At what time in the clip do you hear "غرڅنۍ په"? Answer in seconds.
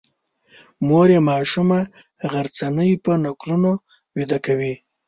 2.31-3.11